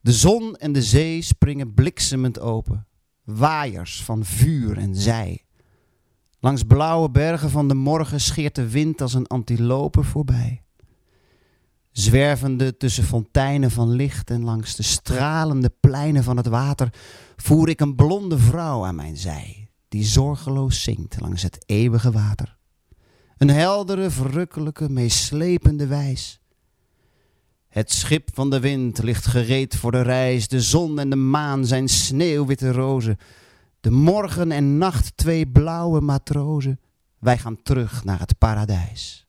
[0.00, 2.86] De zon en de zee springen bliksemend open,
[3.24, 5.44] waaiers van vuur en zij.
[6.38, 10.62] Langs blauwe bergen van de morgen scheert de wind als een antilope voorbij.
[11.90, 16.92] Zwervende tussen fonteinen van licht en langs de stralende pleinen van het water
[17.36, 22.56] voer ik een blonde vrouw aan mijn zij, die zorgeloos zingt langs het eeuwige water.
[23.36, 26.39] Een heldere, verrukkelijke, meeslepende wijs.
[27.70, 31.66] Het schip van de wind ligt gereed voor de reis, de zon en de maan
[31.66, 33.18] zijn sneeuwwitte rozen.
[33.80, 36.80] De morgen en nacht twee blauwe matrozen,
[37.18, 39.26] wij gaan terug naar het paradijs.